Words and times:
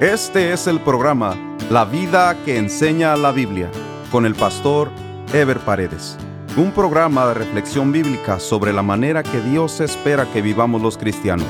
Este 0.00 0.52
es 0.52 0.66
el 0.66 0.80
programa 0.80 1.36
La 1.70 1.84
vida 1.84 2.36
que 2.44 2.58
enseña 2.58 3.16
la 3.16 3.30
Biblia 3.30 3.70
con 4.10 4.26
el 4.26 4.34
pastor 4.34 4.90
Ever 5.32 5.60
Paredes. 5.60 6.18
Un 6.56 6.72
programa 6.72 7.28
de 7.28 7.34
reflexión 7.34 7.92
bíblica 7.92 8.40
sobre 8.40 8.72
la 8.72 8.82
manera 8.82 9.22
que 9.22 9.40
Dios 9.40 9.80
espera 9.80 10.26
que 10.32 10.42
vivamos 10.42 10.82
los 10.82 10.98
cristianos, 10.98 11.46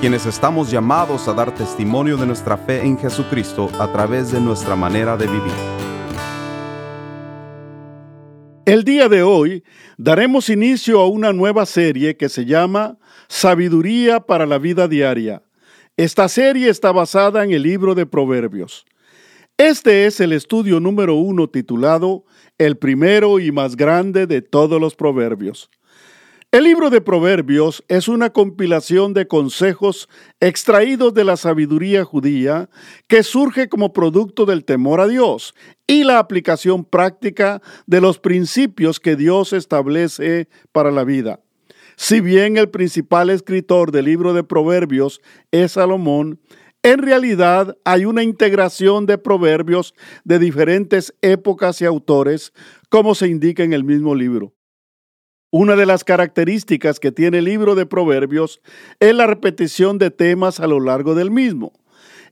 quienes 0.00 0.26
estamos 0.26 0.70
llamados 0.70 1.26
a 1.26 1.32
dar 1.32 1.52
testimonio 1.52 2.16
de 2.16 2.26
nuestra 2.26 2.56
fe 2.56 2.82
en 2.82 2.96
Jesucristo 2.96 3.68
a 3.80 3.90
través 3.90 4.30
de 4.30 4.40
nuestra 4.40 4.76
manera 4.76 5.16
de 5.16 5.26
vivir. 5.26 5.52
El 8.64 8.84
día 8.84 9.08
de 9.08 9.24
hoy 9.24 9.64
daremos 9.96 10.50
inicio 10.50 11.00
a 11.00 11.08
una 11.08 11.32
nueva 11.32 11.66
serie 11.66 12.16
que 12.16 12.28
se 12.28 12.44
llama 12.44 12.96
Sabiduría 13.26 14.20
para 14.20 14.46
la 14.46 14.58
vida 14.58 14.86
diaria 14.86 15.42
esta 15.98 16.28
serie 16.28 16.70
está 16.70 16.92
basada 16.92 17.42
en 17.42 17.50
el 17.50 17.64
libro 17.64 17.96
de 17.96 18.06
Proverbios. 18.06 18.86
Este 19.56 20.06
es 20.06 20.20
el 20.20 20.32
estudio 20.32 20.78
número 20.78 21.16
uno 21.16 21.48
titulado 21.48 22.24
El 22.56 22.78
primero 22.78 23.40
y 23.40 23.50
más 23.50 23.74
grande 23.74 24.28
de 24.28 24.40
todos 24.40 24.80
los 24.80 24.94
proverbios. 24.94 25.70
El 26.52 26.64
libro 26.64 26.90
de 26.90 27.00
Proverbios 27.00 27.84
es 27.88 28.06
una 28.06 28.30
compilación 28.30 29.12
de 29.12 29.26
consejos 29.26 30.08
extraídos 30.38 31.14
de 31.14 31.24
la 31.24 31.36
sabiduría 31.36 32.04
judía 32.04 32.70
que 33.08 33.24
surge 33.24 33.68
como 33.68 33.92
producto 33.92 34.46
del 34.46 34.64
temor 34.64 35.00
a 35.00 35.08
Dios 35.08 35.52
y 35.88 36.04
la 36.04 36.20
aplicación 36.20 36.84
práctica 36.84 37.60
de 37.88 38.00
los 38.00 38.20
principios 38.20 39.00
que 39.00 39.16
Dios 39.16 39.52
establece 39.52 40.48
para 40.70 40.92
la 40.92 41.02
vida. 41.02 41.40
Si 42.00 42.20
bien 42.20 42.56
el 42.56 42.70
principal 42.70 43.28
escritor 43.28 43.90
del 43.90 44.04
libro 44.04 44.32
de 44.32 44.44
Proverbios 44.44 45.20
es 45.50 45.72
Salomón, 45.72 46.40
en 46.84 47.02
realidad 47.02 47.76
hay 47.84 48.04
una 48.04 48.22
integración 48.22 49.04
de 49.04 49.18
proverbios 49.18 49.94
de 50.22 50.38
diferentes 50.38 51.12
épocas 51.22 51.82
y 51.82 51.86
autores, 51.86 52.52
como 52.88 53.16
se 53.16 53.26
indica 53.26 53.64
en 53.64 53.72
el 53.72 53.82
mismo 53.82 54.14
libro. 54.14 54.54
Una 55.50 55.74
de 55.74 55.86
las 55.86 56.04
características 56.04 57.00
que 57.00 57.10
tiene 57.10 57.38
el 57.38 57.46
libro 57.46 57.74
de 57.74 57.84
Proverbios 57.84 58.60
es 59.00 59.12
la 59.12 59.26
repetición 59.26 59.98
de 59.98 60.12
temas 60.12 60.60
a 60.60 60.68
lo 60.68 60.78
largo 60.78 61.16
del 61.16 61.32
mismo. 61.32 61.72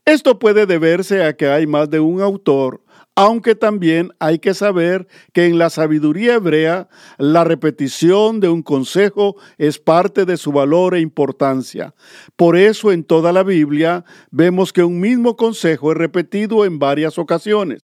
Esto 0.05 0.39
puede 0.39 0.65
deberse 0.65 1.25
a 1.25 1.35
que 1.35 1.47
hay 1.49 1.67
más 1.67 1.89
de 1.89 1.99
un 1.99 2.21
autor 2.21 2.85
aunque 3.17 3.55
también 3.55 4.13
hay 4.19 4.37
que 4.37 4.53
saber 4.53 5.07
que 5.33 5.47
en 5.47 5.57
la 5.57 5.71
sabiduría 5.71 6.35
hebrea 6.35 6.87
la 7.17 7.43
repetición 7.43 8.39
de 8.39 8.47
un 8.47 8.61
consejo 8.61 9.37
es 9.57 9.79
parte 9.79 10.23
de 10.25 10.37
su 10.37 10.51
valor 10.51 10.93
e 10.93 10.99
importancia. 10.99 11.95
Por 12.35 12.55
eso 12.55 12.91
en 12.91 13.03
toda 13.03 13.33
la 13.33 13.41
Biblia 13.41 14.05
vemos 14.29 14.71
que 14.71 14.83
un 14.83 14.99
mismo 14.99 15.35
consejo 15.35 15.91
es 15.91 15.97
repetido 15.97 16.63
en 16.63 16.77
varias 16.77 17.17
ocasiones. 17.17 17.79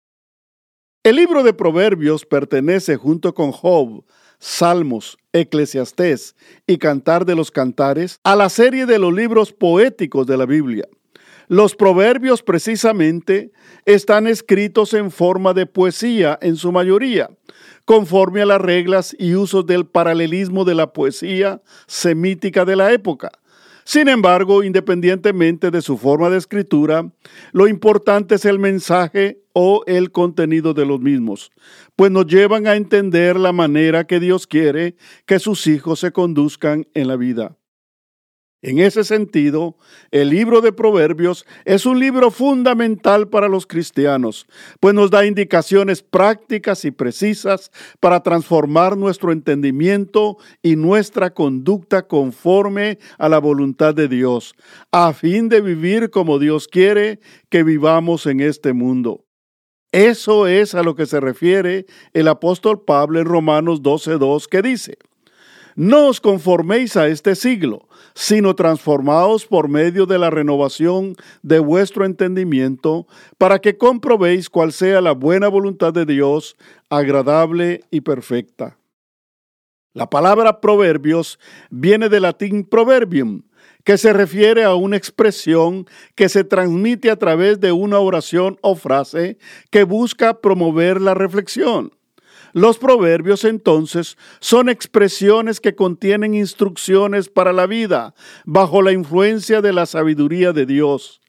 El 1.01 1.15
libro 1.15 1.41
de 1.41 1.55
Proverbios 1.55 2.27
pertenece 2.27 2.95
junto 2.95 3.33
con 3.33 3.51
Job, 3.51 4.05
Salmos, 4.37 5.17
Eclesiastés 5.33 6.35
y 6.67 6.77
Cantar 6.77 7.25
de 7.25 7.33
los 7.33 7.49
Cantares 7.49 8.19
a 8.23 8.35
la 8.35 8.49
serie 8.49 8.85
de 8.85 8.99
los 8.99 9.11
libros 9.11 9.51
poéticos 9.51 10.27
de 10.27 10.37
la 10.37 10.45
Biblia. 10.45 10.87
Los 11.53 11.75
proverbios 11.75 12.41
precisamente 12.41 13.51
están 13.85 14.25
escritos 14.25 14.95
en 14.95 15.11
forma 15.11 15.53
de 15.53 15.67
poesía 15.67 16.39
en 16.41 16.55
su 16.55 16.71
mayoría, 16.71 17.29
conforme 17.85 18.41
a 18.41 18.47
las 18.47 18.59
reglas 18.59 19.15
y 19.19 19.35
usos 19.35 19.63
del 19.67 19.85
paralelismo 19.85 20.65
de 20.65 20.73
la 20.73 20.93
poesía 20.93 21.61
semítica 21.85 22.65
de 22.65 22.75
la 22.75 22.91
época. 22.91 23.29
Sin 23.83 24.07
embargo, 24.07 24.63
independientemente 24.63 25.69
de 25.69 25.83
su 25.83 25.99
forma 25.99 26.31
de 26.31 26.39
escritura, 26.39 27.11
lo 27.51 27.67
importante 27.67 28.33
es 28.33 28.45
el 28.45 28.57
mensaje 28.57 29.43
o 29.53 29.83
el 29.85 30.09
contenido 30.09 30.73
de 30.73 30.87
los 30.87 31.01
mismos, 31.01 31.51
pues 31.95 32.09
nos 32.09 32.25
llevan 32.25 32.65
a 32.65 32.75
entender 32.75 33.35
la 33.35 33.51
manera 33.51 34.07
que 34.07 34.19
Dios 34.19 34.47
quiere 34.47 34.95
que 35.27 35.37
sus 35.37 35.67
hijos 35.67 35.99
se 35.99 36.11
conduzcan 36.11 36.87
en 36.95 37.07
la 37.07 37.15
vida. 37.15 37.55
En 38.63 38.79
ese 38.79 39.03
sentido, 39.03 39.75
el 40.09 40.29
libro 40.29 40.61
de 40.61 40.71
Proverbios 40.71 41.45
es 41.65 41.85
un 41.85 41.99
libro 41.99 42.31
fundamental 42.31 43.27
para 43.27 43.49
los 43.49 43.67
cristianos, 43.67 44.47
pues 44.79 44.95
nos 44.95 45.11
da 45.11 45.25
indicaciones 45.25 46.01
prácticas 46.01 46.85
y 46.85 46.91
precisas 46.91 47.71
para 47.99 48.23
transformar 48.23 48.95
nuestro 48.95 49.33
entendimiento 49.33 50.37
y 50.61 50.77
nuestra 50.77 51.33
conducta 51.33 52.07
conforme 52.07 52.99
a 53.17 53.27
la 53.27 53.39
voluntad 53.39 53.93
de 53.93 54.07
Dios, 54.07 54.55
a 54.93 55.11
fin 55.11 55.49
de 55.49 55.59
vivir 55.59 56.09
como 56.09 56.39
Dios 56.39 56.69
quiere 56.69 57.19
que 57.49 57.63
vivamos 57.63 58.25
en 58.27 58.39
este 58.39 58.71
mundo. 58.71 59.25
Eso 59.91 60.47
es 60.47 60.73
a 60.73 60.83
lo 60.83 60.95
que 60.95 61.05
se 61.05 61.19
refiere 61.19 61.85
el 62.13 62.29
apóstol 62.29 62.81
Pablo 62.81 63.19
en 63.19 63.25
Romanos 63.25 63.81
12.2 63.81 64.47
que 64.47 64.61
dice, 64.61 64.97
no 65.75 66.07
os 66.07 66.19
conforméis 66.19 66.97
a 66.97 67.07
este 67.07 67.35
siglo, 67.35 67.87
sino 68.13 68.55
transformaos 68.55 69.45
por 69.45 69.67
medio 69.67 70.05
de 70.05 70.17
la 70.19 70.29
renovación 70.29 71.15
de 71.41 71.59
vuestro 71.59 72.05
entendimiento, 72.05 73.07
para 73.37 73.59
que 73.59 73.77
comprobéis 73.77 74.49
cuál 74.49 74.71
sea 74.71 75.01
la 75.01 75.13
buena 75.13 75.47
voluntad 75.47 75.93
de 75.93 76.05
Dios, 76.05 76.55
agradable 76.89 77.81
y 77.91 78.01
perfecta. 78.01 78.77
La 79.93 80.09
palabra 80.09 80.59
proverbios 80.59 81.39
viene 81.69 82.09
del 82.09 82.23
latín 82.23 82.65
proverbium, 82.65 83.43
que 83.83 83.97
se 83.97 84.13
refiere 84.13 84.63
a 84.63 84.75
una 84.75 84.97
expresión 84.97 85.85
que 86.15 86.29
se 86.29 86.43
transmite 86.43 87.11
a 87.11 87.17
través 87.17 87.59
de 87.59 87.71
una 87.71 87.99
oración 87.99 88.57
o 88.61 88.75
frase 88.75 89.37
que 89.69 89.83
busca 89.83 90.41
promover 90.41 91.01
la 91.01 91.13
reflexión. 91.13 91.91
Los 92.53 92.77
proverbios 92.77 93.45
entonces 93.45 94.15
son 94.39 94.69
expresiones 94.69 95.59
que 95.59 95.75
contienen 95.75 96.35
instrucciones 96.35 97.27
para 97.27 97.51
la 97.51 97.65
vida 97.65 98.13
bajo 98.45 98.83
la 98.83 98.91
influencia 98.91 99.61
de 99.61 99.73
la 99.73 99.87
sabiduría 99.87 100.53
de 100.53 100.67
Dios. 100.67 101.19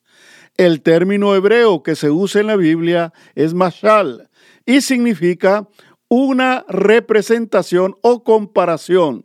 El 0.59 0.83
término 0.83 1.35
hebreo 1.35 1.83
que 1.83 1.97
se 1.97 2.11
usa 2.11 2.43
en 2.43 2.49
la 2.49 2.57
Biblia 2.57 3.15
es 3.35 3.55
mashal 3.55 4.29
y 4.67 4.83
significa 4.83 5.67
una 6.09 6.67
representación 6.69 7.97
o 8.03 8.23
comparación, 8.23 9.25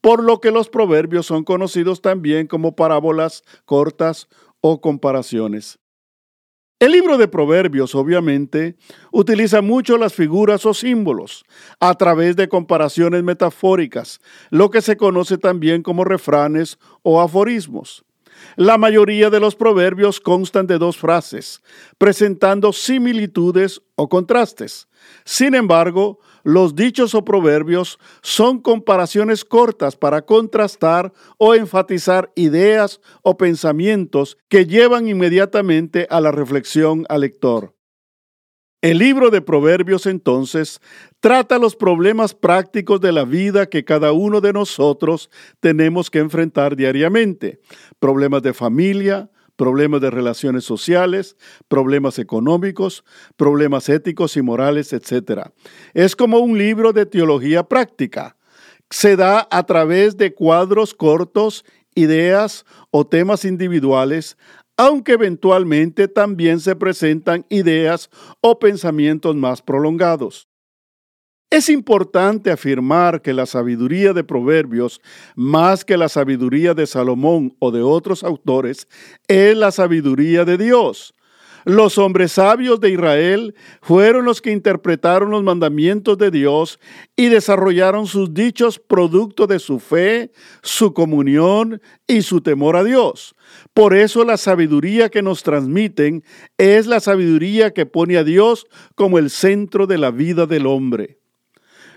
por 0.00 0.24
lo 0.24 0.40
que 0.40 0.50
los 0.50 0.68
proverbios 0.68 1.26
son 1.26 1.44
conocidos 1.44 2.02
también 2.02 2.48
como 2.48 2.74
parábolas 2.74 3.44
cortas 3.64 4.28
o 4.60 4.80
comparaciones. 4.80 5.78
El 6.78 6.92
libro 6.92 7.16
de 7.16 7.26
Proverbios, 7.26 7.94
obviamente, 7.94 8.76
utiliza 9.10 9.62
mucho 9.62 9.96
las 9.96 10.12
figuras 10.12 10.66
o 10.66 10.74
símbolos 10.74 11.46
a 11.80 11.94
través 11.94 12.36
de 12.36 12.50
comparaciones 12.50 13.22
metafóricas, 13.22 14.20
lo 14.50 14.70
que 14.70 14.82
se 14.82 14.98
conoce 14.98 15.38
también 15.38 15.82
como 15.82 16.04
refranes 16.04 16.78
o 17.02 17.22
aforismos. 17.22 18.04
La 18.56 18.76
mayoría 18.76 19.30
de 19.30 19.40
los 19.40 19.56
proverbios 19.56 20.20
constan 20.20 20.66
de 20.66 20.76
dos 20.76 20.98
frases, 20.98 21.62
presentando 21.96 22.74
similitudes 22.74 23.80
o 23.94 24.10
contrastes. 24.10 24.86
Sin 25.24 25.54
embargo, 25.54 26.18
los 26.46 26.76
dichos 26.76 27.16
o 27.16 27.24
proverbios 27.24 27.98
son 28.22 28.60
comparaciones 28.60 29.44
cortas 29.44 29.96
para 29.96 30.22
contrastar 30.22 31.12
o 31.38 31.56
enfatizar 31.56 32.30
ideas 32.36 33.00
o 33.22 33.36
pensamientos 33.36 34.38
que 34.48 34.64
llevan 34.64 35.08
inmediatamente 35.08 36.06
a 36.08 36.20
la 36.20 36.30
reflexión 36.30 37.04
al 37.08 37.22
lector. 37.22 37.74
El 38.80 38.98
libro 38.98 39.30
de 39.30 39.40
Proverbios 39.40 40.06
entonces 40.06 40.80
trata 41.18 41.58
los 41.58 41.74
problemas 41.74 42.32
prácticos 42.32 43.00
de 43.00 43.10
la 43.10 43.24
vida 43.24 43.66
que 43.66 43.84
cada 43.84 44.12
uno 44.12 44.40
de 44.40 44.52
nosotros 44.52 45.30
tenemos 45.58 46.12
que 46.12 46.20
enfrentar 46.20 46.76
diariamente. 46.76 47.58
Problemas 47.98 48.42
de 48.42 48.54
familia, 48.54 49.30
problemas 49.56 50.00
de 50.00 50.10
relaciones 50.10 50.64
sociales, 50.64 51.36
problemas 51.68 52.18
económicos, 52.18 53.04
problemas 53.36 53.88
éticos 53.88 54.36
y 54.36 54.42
morales, 54.42 54.92
etc. 54.92 55.50
Es 55.94 56.14
como 56.14 56.38
un 56.38 56.56
libro 56.58 56.92
de 56.92 57.06
teología 57.06 57.64
práctica. 57.64 58.36
Se 58.90 59.16
da 59.16 59.48
a 59.50 59.64
través 59.64 60.16
de 60.16 60.32
cuadros 60.34 60.94
cortos, 60.94 61.64
ideas 61.94 62.64
o 62.90 63.06
temas 63.06 63.44
individuales, 63.44 64.36
aunque 64.76 65.12
eventualmente 65.12 66.06
también 66.06 66.60
se 66.60 66.76
presentan 66.76 67.46
ideas 67.48 68.10
o 68.40 68.58
pensamientos 68.58 69.34
más 69.34 69.62
prolongados. 69.62 70.48
Es 71.56 71.70
importante 71.70 72.50
afirmar 72.50 73.22
que 73.22 73.32
la 73.32 73.46
sabiduría 73.46 74.12
de 74.12 74.22
Proverbios, 74.22 75.00
más 75.36 75.86
que 75.86 75.96
la 75.96 76.10
sabiduría 76.10 76.74
de 76.74 76.86
Salomón 76.86 77.56
o 77.60 77.70
de 77.70 77.80
otros 77.80 78.24
autores, 78.24 78.86
es 79.26 79.56
la 79.56 79.72
sabiduría 79.72 80.44
de 80.44 80.58
Dios. 80.58 81.14
Los 81.64 81.96
hombres 81.96 82.32
sabios 82.32 82.78
de 82.78 82.90
Israel 82.90 83.54
fueron 83.80 84.26
los 84.26 84.42
que 84.42 84.50
interpretaron 84.50 85.30
los 85.30 85.42
mandamientos 85.42 86.18
de 86.18 86.30
Dios 86.30 86.78
y 87.16 87.30
desarrollaron 87.30 88.06
sus 88.06 88.34
dichos 88.34 88.78
producto 88.78 89.46
de 89.46 89.58
su 89.58 89.80
fe, 89.80 90.32
su 90.62 90.92
comunión 90.92 91.80
y 92.06 92.20
su 92.20 92.42
temor 92.42 92.76
a 92.76 92.84
Dios. 92.84 93.34
Por 93.72 93.96
eso 93.96 94.26
la 94.26 94.36
sabiduría 94.36 95.08
que 95.08 95.22
nos 95.22 95.42
transmiten 95.42 96.22
es 96.58 96.86
la 96.86 97.00
sabiduría 97.00 97.72
que 97.72 97.86
pone 97.86 98.18
a 98.18 98.24
Dios 98.24 98.66
como 98.94 99.16
el 99.16 99.30
centro 99.30 99.86
de 99.86 99.96
la 99.96 100.10
vida 100.10 100.44
del 100.44 100.66
hombre. 100.66 101.16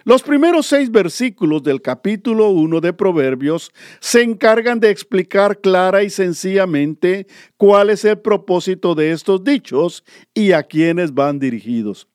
Los 0.09 0.23
primeros 0.23 0.65
seis 0.65 0.89
versículos 0.89 1.61
del 1.61 1.83
capítulo 1.83 2.49
1 2.49 2.81
de 2.81 2.93
Proverbios 2.93 3.71
se 3.99 4.23
encargan 4.23 4.79
de 4.79 4.89
explicar 4.89 5.61
clara 5.61 6.01
y 6.01 6.09
sencillamente 6.09 7.27
cuál 7.57 7.91
es 7.91 8.03
el 8.05 8.17
propósito 8.17 8.95
de 8.95 9.11
estos 9.11 9.43
dichos 9.43 10.03
y 10.33 10.53
a 10.53 10.63
quiénes 10.63 11.13
van 11.13 11.37
dirigidos. 11.37 12.07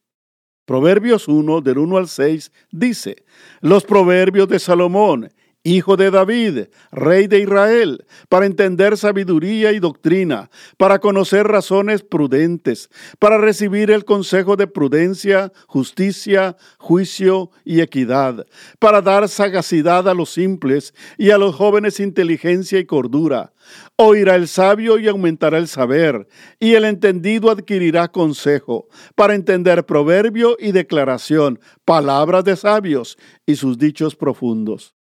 Proverbios 0.65 1.29
1 1.29 1.61
del 1.61 1.79
1 1.79 1.97
al 1.97 2.09
6 2.09 2.51
dice, 2.73 3.25
los 3.61 3.85
proverbios 3.85 4.49
de 4.49 4.59
Salomón, 4.59 5.31
hijo 5.65 5.97
de 5.97 6.11
David, 6.11 6.67
rey 6.93 7.27
de 7.27 7.41
Israel, 7.41 8.05
para 8.29 8.45
entender 8.45 8.99
sabiduría 8.99 9.73
y 9.73 9.81
doctrina, 9.81 10.51
para 10.77 10.99
conocer 10.99 11.47
razones 11.47 12.03
prudentes, 12.03 12.91
para 13.19 13.39
recibir 13.39 13.91
el 13.91 14.05
consejo 14.05 14.57
de 14.57 14.67
prudencia, 14.67 15.53
justicia, 15.67 16.57
juicio 16.79 17.51
y 17.65 17.81
equidad, 17.81 18.47
para 18.79 19.01
dar 19.01 19.29
sagacidad 19.29 20.07
a 20.07 20.15
los 20.15 20.31
simples 20.31 20.93
y 21.17 21.31
a 21.31 21.39
los 21.39 21.55
jóvenes 21.55 21.99
inteligencia 21.99 22.79
y 22.79 22.85
cordura. 22.85 23.55
Oirá 23.97 24.35
el 24.35 24.49
sabio 24.49 24.99
y 24.99 25.09
aumentará 25.09 25.57
el 25.57 25.69
saber, 25.69 26.29
y 26.61 26.75
el 26.75 26.85
entendido 26.85 27.51
adquirirá 27.51 28.09
consejo, 28.09 28.89
para 29.15 29.35
entender 29.35 29.87
proverbio 29.87 30.59
y 30.61 30.73
declaración, 30.73 31.59
palabras 31.87 32.45
de 32.45 32.57
sabios 32.57 33.17
y 33.47 33.57
sus 33.57 33.79
dichos 33.79 34.15
profundos. 34.15 34.94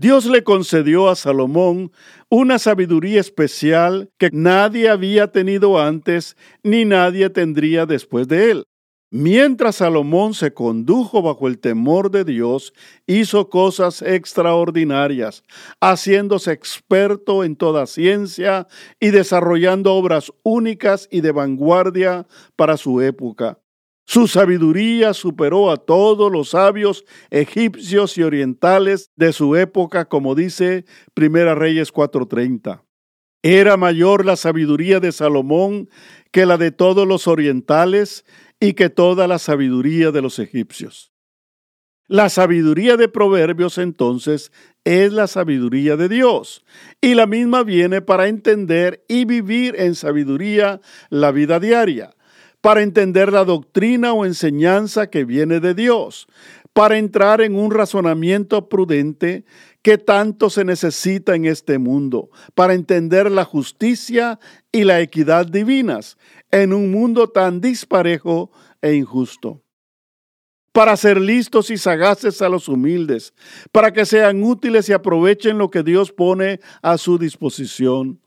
Dios 0.00 0.24
le 0.24 0.42
concedió 0.42 1.10
a 1.10 1.14
Salomón 1.14 1.92
una 2.30 2.58
sabiduría 2.58 3.20
especial 3.20 4.08
que 4.16 4.30
nadie 4.32 4.88
había 4.88 5.30
tenido 5.30 5.78
antes 5.78 6.38
ni 6.62 6.86
nadie 6.86 7.28
tendría 7.28 7.84
después 7.84 8.26
de 8.26 8.50
él. 8.50 8.64
Mientras 9.10 9.76
Salomón 9.76 10.32
se 10.32 10.54
condujo 10.54 11.20
bajo 11.20 11.48
el 11.48 11.58
temor 11.58 12.10
de 12.10 12.24
Dios, 12.24 12.72
hizo 13.06 13.50
cosas 13.50 14.00
extraordinarias, 14.00 15.44
haciéndose 15.82 16.52
experto 16.52 17.44
en 17.44 17.54
toda 17.54 17.84
ciencia 17.86 18.68
y 19.00 19.10
desarrollando 19.10 19.92
obras 19.92 20.32
únicas 20.42 21.08
y 21.10 21.20
de 21.20 21.32
vanguardia 21.32 22.26
para 22.56 22.78
su 22.78 23.02
época. 23.02 23.58
Su 24.10 24.26
sabiduría 24.26 25.14
superó 25.14 25.70
a 25.70 25.76
todos 25.76 26.32
los 26.32 26.48
sabios 26.48 27.04
egipcios 27.30 28.18
y 28.18 28.24
orientales 28.24 29.12
de 29.14 29.32
su 29.32 29.54
época, 29.54 30.06
como 30.06 30.34
dice 30.34 30.84
Primera 31.14 31.54
Reyes 31.54 31.92
4:30. 31.92 32.82
Era 33.44 33.76
mayor 33.76 34.26
la 34.26 34.34
sabiduría 34.34 34.98
de 34.98 35.12
Salomón 35.12 35.88
que 36.32 36.44
la 36.44 36.56
de 36.56 36.72
todos 36.72 37.06
los 37.06 37.28
orientales 37.28 38.24
y 38.58 38.72
que 38.72 38.90
toda 38.90 39.28
la 39.28 39.38
sabiduría 39.38 40.10
de 40.10 40.22
los 40.22 40.40
egipcios. 40.40 41.12
La 42.08 42.30
sabiduría 42.30 42.96
de 42.96 43.06
Proverbios 43.06 43.78
entonces 43.78 44.50
es 44.82 45.12
la 45.12 45.28
sabiduría 45.28 45.96
de 45.96 46.08
Dios 46.08 46.64
y 47.00 47.14
la 47.14 47.28
misma 47.28 47.62
viene 47.62 48.02
para 48.02 48.26
entender 48.26 49.04
y 49.06 49.24
vivir 49.24 49.76
en 49.78 49.94
sabiduría 49.94 50.80
la 51.10 51.30
vida 51.30 51.60
diaria 51.60 52.16
para 52.60 52.82
entender 52.82 53.32
la 53.32 53.44
doctrina 53.44 54.12
o 54.12 54.24
enseñanza 54.24 55.08
que 55.08 55.24
viene 55.24 55.60
de 55.60 55.74
Dios, 55.74 56.26
para 56.72 56.98
entrar 56.98 57.40
en 57.40 57.56
un 57.56 57.70
razonamiento 57.70 58.68
prudente 58.68 59.44
que 59.82 59.98
tanto 59.98 60.50
se 60.50 60.64
necesita 60.64 61.34
en 61.34 61.46
este 61.46 61.78
mundo, 61.78 62.30
para 62.54 62.74
entender 62.74 63.30
la 63.30 63.44
justicia 63.44 64.38
y 64.70 64.84
la 64.84 65.00
equidad 65.00 65.46
divinas 65.46 66.18
en 66.50 66.72
un 66.72 66.90
mundo 66.90 67.28
tan 67.28 67.60
disparejo 67.60 68.50
e 68.82 68.94
injusto 68.94 69.62
para 70.72 70.96
ser 70.96 71.20
listos 71.20 71.70
y 71.70 71.76
sagaces 71.76 72.42
a 72.42 72.48
los 72.48 72.68
humildes, 72.68 73.34
para 73.72 73.92
que 73.92 74.06
sean 74.06 74.42
útiles 74.42 74.88
y 74.88 74.92
aprovechen 74.92 75.58
lo 75.58 75.70
que 75.70 75.82
Dios 75.82 76.12
pone 76.12 76.60
a 76.82 76.96
su 76.98 77.18
disposición. 77.18 78.20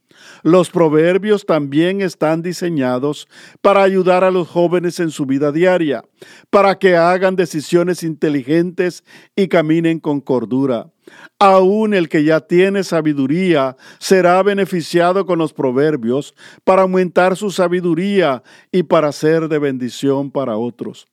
Los 0.43 0.69
proverbios 0.69 1.45
también 1.45 2.01
están 2.01 2.41
diseñados 2.41 3.27
para 3.61 3.83
ayudar 3.83 4.23
a 4.23 4.31
los 4.31 4.47
jóvenes 4.47 4.99
en 4.99 5.09
su 5.09 5.25
vida 5.25 5.51
diaria, 5.51 6.03
para 6.49 6.77
que 6.77 6.95
hagan 6.95 7.35
decisiones 7.35 8.03
inteligentes 8.03 9.03
y 9.35 9.47
caminen 9.47 9.99
con 9.99 10.21
cordura. 10.21 10.91
Aún 11.39 11.93
el 11.93 12.09
que 12.09 12.23
ya 12.23 12.39
tiene 12.39 12.83
sabiduría 12.83 13.75
será 13.99 14.41
beneficiado 14.43 15.25
con 15.25 15.39
los 15.39 15.53
proverbios 15.53 16.33
para 16.63 16.83
aumentar 16.83 17.35
su 17.35 17.51
sabiduría 17.51 18.43
y 18.71 18.83
para 18.83 19.11
ser 19.11 19.49
de 19.49 19.59
bendición 19.59 20.31
para 20.31 20.57
otros. 20.57 21.07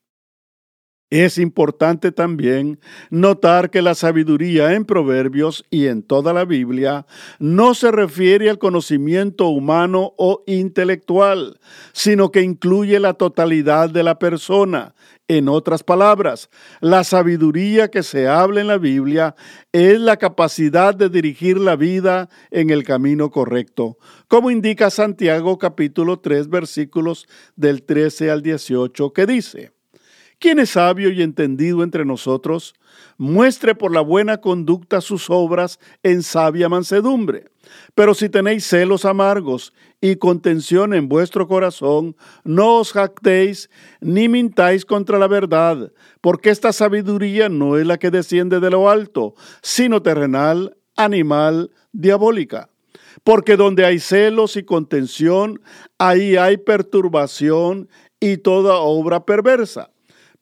Es 1.11 1.39
importante 1.39 2.13
también 2.13 2.79
notar 3.11 3.71
que 3.71 3.83
la 3.83 3.97
sabiduría 3.97 4.75
en 4.75 4.85
Proverbios 4.85 5.65
y 5.69 5.89
en 5.89 6.05
toda 6.05 6.33
la 6.33 6.45
Biblia 6.45 7.05
no 7.41 7.75
se 7.75 7.91
refiere 7.91 8.49
al 8.49 8.59
conocimiento 8.59 9.49
humano 9.49 10.15
o 10.19 10.45
intelectual, 10.47 11.59
sino 11.93 12.31
que 12.31 12.43
incluye 12.43 13.01
la 13.01 13.15
totalidad 13.15 13.91
de 13.91 14.05
la 14.05 14.21
persona. 14.21 14.95
En 15.27 15.49
otras 15.49 15.83
palabras, 15.83 16.49
la 16.81 17.03
sabiduría 17.03 17.89
que 17.89 18.05
se 18.05 18.29
habla 18.29 18.61
en 18.61 18.69
la 18.69 18.79
Biblia 18.79 19.35
es 19.73 19.99
la 19.99 20.17
capacidad 20.17 20.95
de 20.95 21.09
dirigir 21.09 21.59
la 21.59 21.75
vida 21.75 22.29
en 22.53 22.71
el 22.71 22.85
camino 22.85 23.31
correcto, 23.31 23.99
como 24.29 24.53
indica 24.53 24.91
Santiago 24.91 25.59
capítulo 25.59 26.21
3 26.21 26.49
versículos 26.49 27.27
del 27.57 27.83
13 27.83 28.31
al 28.31 28.43
18 28.43 29.13
que 29.13 29.27
dice, 29.27 29.80
quien 30.41 30.59
es 30.59 30.71
sabio 30.71 31.13
y 31.13 31.23
entendido 31.23 31.85
entre 31.85 32.05
nosotros, 32.05 32.75
muestre 33.19 33.75
por 33.75 33.93
la 33.93 34.01
buena 34.01 34.39
conducta 34.39 35.03
sus 35.03 35.29
obras 35.29 35.79
en 36.03 36.23
sabia 36.23 36.69
mansedumbre. 36.71 37.45
Pero 37.95 38.15
si 38.15 38.31
tenéis 38.31 38.67
celos 38.67 39.05
amargos 39.05 39.75
y 40.01 40.17
contención 40.17 40.95
en 40.95 41.09
vuestro 41.09 41.47
corazón, 41.47 42.17
no 42.43 42.79
os 42.79 42.93
jactéis 42.93 43.69
ni 44.01 44.29
mintáis 44.29 44.87
contra 44.87 45.19
la 45.19 45.29
verdad, 45.29 45.93
porque 46.23 46.49
esta 46.49 46.73
sabiduría 46.73 47.51
no 47.51 47.77
es 47.77 47.87
la 47.87 47.99
que 47.99 48.11
desciende 48.11 48.61
de 48.61 48.71
lo 48.71 48.89
alto, 48.89 49.35
sino 49.63 50.03
terrenal, 50.03 50.77
animal, 50.97 51.71
diabólica. 51.93 52.71
Porque 53.25 53.57
donde 53.57 53.85
hay 53.85 53.99
celos 53.99 54.57
y 54.57 54.63
contención, 54.63 55.61
ahí 55.99 56.37
hay 56.37 56.57
perturbación 56.57 57.91
y 58.19 58.39
toda 58.39 58.77
obra 58.77 59.27
perversa. 59.27 59.91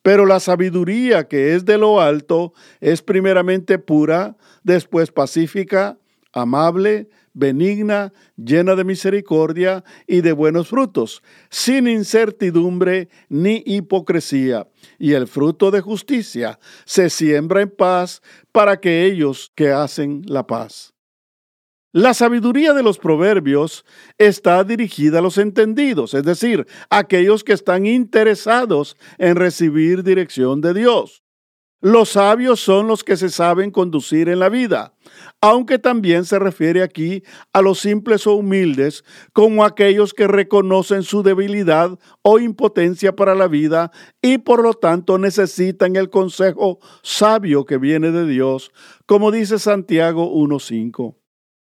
Pero 0.09 0.25
la 0.25 0.41
sabiduría 0.41 1.29
que 1.29 1.55
es 1.55 1.67
de 1.67 1.77
lo 1.77 2.01
alto 2.01 2.55
es 2.81 3.03
primeramente 3.03 3.79
pura, 3.79 4.39
después 4.63 5.13
pacífica, 5.13 5.99
amable, 6.33 7.11
benigna, 7.35 8.15
llena 8.35 8.75
de 8.75 8.85
misericordia 8.85 9.85
y 10.07 10.23
de 10.23 10.33
buenos 10.33 10.69
frutos, 10.69 11.23
sin 11.51 11.87
incertidumbre 11.87 13.11
ni 13.29 13.63
hipocresía. 13.67 14.67
Y 14.99 15.13
el 15.13 15.27
fruto 15.27 15.71
de 15.71 15.83
justicia 15.83 16.59
se 16.87 17.11
siembra 17.11 17.61
en 17.61 17.69
paz 17.69 18.23
para 18.51 18.73
aquellos 18.73 19.53
que 19.55 19.73
hacen 19.73 20.23
la 20.25 20.47
paz. 20.47 20.95
La 21.93 22.13
sabiduría 22.13 22.75
de 22.75 22.83
los 22.83 22.99
proverbios 22.99 23.87
está 24.19 24.63
dirigida 24.63 25.21
a 25.21 25.23
los 25.23 25.39
entendidos, 25.39 26.13
es 26.13 26.23
decir, 26.23 26.67
aquellos 26.91 27.45
que 27.45 27.55
están 27.55 27.87
interesados 27.87 28.95
en 29.17 29.37
recibir 29.37 30.05
dirección 30.05 30.61
de 30.61 30.75
Dios. 30.75 31.23
Los 31.81 32.11
sabios 32.11 32.61
son 32.61 32.89
los 32.89 33.05
que 33.05 33.17
se 33.17 33.31
saben 33.31 33.71
conducir 33.71 34.29
en 34.29 34.41
la 34.41 34.51
vida, 34.51 34.97
aunque 35.41 35.79
también 35.79 36.27
se 36.27 36.39
refiere 36.39 36.83
aquí 36.83 37.23
a 37.55 37.63
los 37.63 37.79
simples 37.79 38.27
o 38.27 38.35
humildes 38.35 39.03
como 39.33 39.65
aquellos 39.65 40.13
que 40.13 40.27
reconocen 40.27 41.05
su 41.05 41.23
debilidad 41.23 41.99
o 42.21 42.39
impotencia 42.39 43.17
para 43.17 43.35
la 43.35 43.49
vida 43.49 43.93
y 44.21 44.39
por 44.39 44.63
lo 44.63 44.75
tanto 44.75 45.17
necesitan 45.17 45.97
el 45.97 46.11
consejo 46.11 46.81
sabio 47.03 47.65
que 47.65 47.79
viene 47.79 48.11
de 48.11 48.27
Dios, 48.27 48.73
como 49.07 49.31
dice 49.31 49.59
Santiago 49.59 50.31
1.5. 50.35 51.18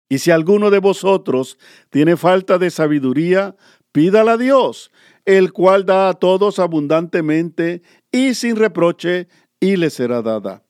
Y 0.08 0.18
si 0.18 0.30
alguno 0.30 0.70
de 0.70 0.78
vosotros 0.78 1.58
tiene 1.90 2.16
falta 2.16 2.58
de 2.58 2.70
sabiduría, 2.70 3.56
pídala 3.92 4.32
a 4.32 4.36
Dios, 4.38 4.90
el 5.24 5.52
cual 5.52 5.84
da 5.84 6.08
a 6.08 6.14
todos 6.14 6.58
abundantemente 6.58 7.82
y 8.10 8.34
sin 8.34 8.56
reproche, 8.56 9.28
y 9.60 9.76
le 9.76 9.90
será 9.90 10.22
dada. 10.22 10.62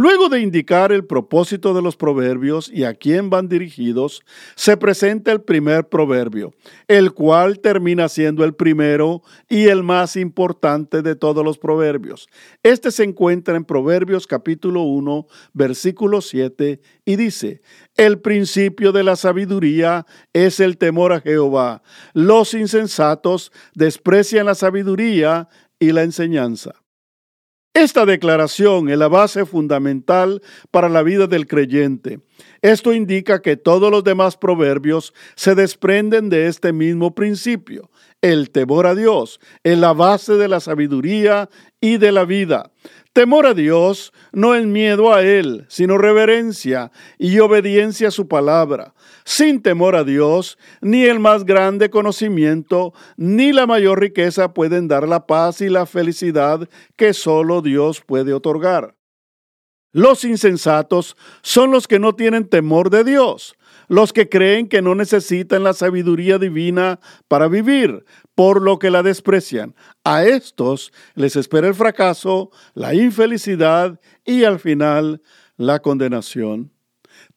Luego 0.00 0.28
de 0.28 0.40
indicar 0.40 0.92
el 0.92 1.04
propósito 1.04 1.74
de 1.74 1.82
los 1.82 1.96
proverbios 1.96 2.70
y 2.72 2.84
a 2.84 2.94
quién 2.94 3.30
van 3.30 3.48
dirigidos, 3.48 4.22
se 4.54 4.76
presenta 4.76 5.32
el 5.32 5.40
primer 5.40 5.88
proverbio, 5.88 6.54
el 6.86 7.12
cual 7.12 7.58
termina 7.58 8.08
siendo 8.08 8.44
el 8.44 8.54
primero 8.54 9.22
y 9.48 9.64
el 9.64 9.82
más 9.82 10.14
importante 10.14 11.02
de 11.02 11.16
todos 11.16 11.44
los 11.44 11.58
proverbios. 11.58 12.28
Este 12.62 12.92
se 12.92 13.02
encuentra 13.02 13.56
en 13.56 13.64
Proverbios 13.64 14.28
capítulo 14.28 14.82
1, 14.82 15.26
versículo 15.52 16.20
7 16.20 16.80
y 17.04 17.16
dice, 17.16 17.60
el 17.96 18.20
principio 18.20 18.92
de 18.92 19.02
la 19.02 19.16
sabiduría 19.16 20.06
es 20.32 20.60
el 20.60 20.78
temor 20.78 21.12
a 21.12 21.20
Jehová. 21.20 21.82
Los 22.14 22.54
insensatos 22.54 23.50
desprecian 23.74 24.46
la 24.46 24.54
sabiduría 24.54 25.48
y 25.80 25.90
la 25.90 26.04
enseñanza. 26.04 26.76
Esta 27.74 28.06
declaración 28.06 28.88
es 28.88 28.98
la 28.98 29.08
base 29.08 29.44
fundamental 29.46 30.42
para 30.70 30.88
la 30.88 31.02
vida 31.02 31.26
del 31.26 31.46
creyente. 31.46 32.20
Esto 32.60 32.92
indica 32.92 33.40
que 33.40 33.56
todos 33.56 33.90
los 33.90 34.02
demás 34.02 34.36
proverbios 34.36 35.14
se 35.36 35.54
desprenden 35.54 36.28
de 36.28 36.48
este 36.48 36.72
mismo 36.72 37.14
principio. 37.14 37.90
El 38.20 38.50
temor 38.50 38.86
a 38.86 38.96
Dios 38.96 39.38
es 39.62 39.78
la 39.78 39.92
base 39.92 40.34
de 40.34 40.48
la 40.48 40.58
sabiduría 40.58 41.48
y 41.80 41.98
de 41.98 42.10
la 42.10 42.24
vida. 42.24 42.72
Temor 43.12 43.46
a 43.46 43.54
Dios 43.54 44.12
no 44.32 44.54
es 44.54 44.66
miedo 44.66 45.12
a 45.12 45.22
Él, 45.22 45.66
sino 45.68 45.98
reverencia 45.98 46.90
y 47.18 47.38
obediencia 47.38 48.08
a 48.08 48.12
su 48.12 48.28
palabra. 48.28 48.94
Sin 49.28 49.60
temor 49.60 49.94
a 49.94 50.04
Dios, 50.04 50.56
ni 50.80 51.04
el 51.04 51.20
más 51.20 51.44
grande 51.44 51.90
conocimiento, 51.90 52.94
ni 53.18 53.52
la 53.52 53.66
mayor 53.66 54.00
riqueza 54.00 54.54
pueden 54.54 54.88
dar 54.88 55.06
la 55.06 55.26
paz 55.26 55.60
y 55.60 55.68
la 55.68 55.84
felicidad 55.84 56.66
que 56.96 57.12
solo 57.12 57.60
Dios 57.60 58.00
puede 58.00 58.32
otorgar. 58.32 58.96
Los 59.92 60.24
insensatos 60.24 61.14
son 61.42 61.70
los 61.72 61.86
que 61.86 61.98
no 61.98 62.14
tienen 62.14 62.48
temor 62.48 62.88
de 62.88 63.04
Dios, 63.04 63.54
los 63.86 64.14
que 64.14 64.30
creen 64.30 64.66
que 64.66 64.80
no 64.80 64.94
necesitan 64.94 65.62
la 65.62 65.74
sabiduría 65.74 66.38
divina 66.38 66.98
para 67.28 67.48
vivir, 67.48 68.06
por 68.34 68.62
lo 68.62 68.78
que 68.78 68.90
la 68.90 69.02
desprecian. 69.02 69.74
A 70.04 70.24
estos 70.24 70.90
les 71.14 71.36
espera 71.36 71.68
el 71.68 71.74
fracaso, 71.74 72.50
la 72.72 72.94
infelicidad 72.94 74.00
y 74.24 74.44
al 74.44 74.58
final 74.58 75.20
la 75.58 75.80
condenación. 75.80 76.72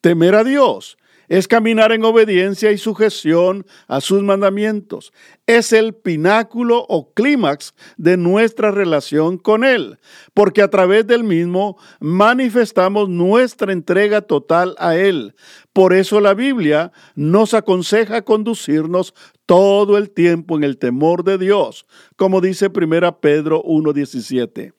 Temer 0.00 0.34
a 0.36 0.42
Dios 0.42 0.96
es 1.28 1.48
caminar 1.48 1.92
en 1.92 2.04
obediencia 2.04 2.72
y 2.72 2.78
sujeción 2.78 3.66
a 3.88 4.00
sus 4.00 4.22
mandamientos. 4.22 5.12
Es 5.46 5.72
el 5.72 5.94
pináculo 5.94 6.84
o 6.88 7.12
clímax 7.12 7.74
de 7.96 8.16
nuestra 8.16 8.70
relación 8.70 9.38
con 9.38 9.64
Él, 9.64 9.98
porque 10.34 10.62
a 10.62 10.68
través 10.68 11.06
del 11.06 11.24
mismo 11.24 11.78
manifestamos 12.00 13.08
nuestra 13.08 13.72
entrega 13.72 14.22
total 14.22 14.74
a 14.78 14.96
Él. 14.96 15.34
Por 15.72 15.92
eso 15.92 16.20
la 16.20 16.34
Biblia 16.34 16.92
nos 17.14 17.54
aconseja 17.54 18.22
conducirnos 18.22 19.14
todo 19.46 19.98
el 19.98 20.10
tiempo 20.10 20.56
en 20.56 20.64
el 20.64 20.78
temor 20.78 21.24
de 21.24 21.38
Dios, 21.38 21.86
como 22.16 22.40
dice 22.40 22.70
1 22.74 23.20
Pedro 23.20 23.62
1.17. 23.64 24.72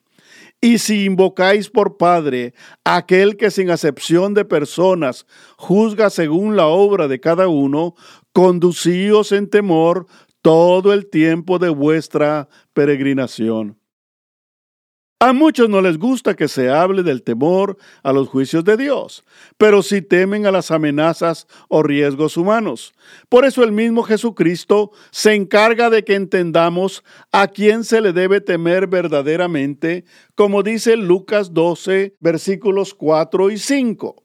Y 0.60 0.78
si 0.78 1.04
invocáis 1.04 1.68
por 1.68 1.96
Padre 1.96 2.54
aquel 2.84 3.36
que 3.36 3.50
sin 3.50 3.70
acepción 3.70 4.32
de 4.34 4.44
personas 4.44 5.26
juzga 5.56 6.08
según 6.08 6.56
la 6.56 6.66
obra 6.66 7.06
de 7.06 7.20
cada 7.20 7.48
uno, 7.48 7.94
conducíos 8.32 9.32
en 9.32 9.50
temor 9.50 10.06
todo 10.40 10.92
el 10.92 11.08
tiempo 11.08 11.58
de 11.58 11.68
vuestra 11.68 12.48
peregrinación. 12.72 13.78
A 15.20 15.32
muchos 15.32 15.68
no 15.70 15.80
les 15.80 15.96
gusta 15.96 16.34
que 16.34 16.48
se 16.48 16.68
hable 16.70 17.02
del 17.02 17.22
temor 17.22 17.78
a 18.02 18.12
los 18.12 18.28
juicios 18.28 18.64
de 18.64 18.76
Dios, 18.76 19.24
pero 19.56 19.82
sí 19.82 20.02
temen 20.02 20.44
a 20.44 20.50
las 20.50 20.70
amenazas 20.70 21.46
o 21.68 21.82
riesgos 21.82 22.36
humanos. 22.36 22.92
Por 23.28 23.44
eso 23.44 23.62
el 23.62 23.72
mismo 23.72 24.02
Jesucristo 24.02 24.90
se 25.12 25.34
encarga 25.34 25.88
de 25.88 26.04
que 26.04 26.14
entendamos 26.14 27.04
a 27.32 27.46
quién 27.46 27.84
se 27.84 28.00
le 28.00 28.12
debe 28.12 28.40
temer 28.40 28.86
verdaderamente, 28.88 30.04
como 30.34 30.62
dice 30.62 30.96
Lucas 30.96 31.54
12, 31.54 32.16
versículos 32.20 32.92
4 32.92 33.50
y 33.50 33.58
5. 33.58 34.24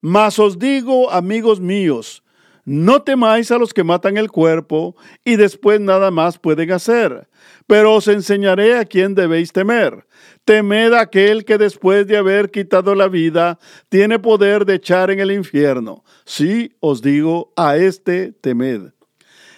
Mas 0.00 0.38
os 0.38 0.58
digo, 0.58 1.10
amigos 1.10 1.60
míos, 1.60 2.22
no 2.64 3.02
temáis 3.02 3.50
a 3.50 3.58
los 3.58 3.72
que 3.72 3.84
matan 3.84 4.16
el 4.16 4.30
cuerpo 4.30 4.96
y 5.24 5.36
después 5.36 5.80
nada 5.80 6.10
más 6.10 6.38
pueden 6.38 6.72
hacer, 6.72 7.28
pero 7.66 7.94
os 7.94 8.08
enseñaré 8.08 8.76
a 8.76 8.84
quién 8.84 9.14
debéis 9.14 9.52
temer. 9.52 10.06
Temed 10.44 10.92
a 10.92 11.02
aquel 11.02 11.44
que 11.44 11.58
después 11.58 12.06
de 12.06 12.16
haber 12.16 12.50
quitado 12.50 12.94
la 12.94 13.08
vida 13.08 13.58
tiene 13.88 14.18
poder 14.18 14.64
de 14.64 14.74
echar 14.74 15.10
en 15.10 15.20
el 15.20 15.30
infierno. 15.30 16.04
Sí, 16.24 16.76
os 16.80 17.02
digo, 17.02 17.52
a 17.56 17.76
este 17.76 18.32
temed. 18.32 18.92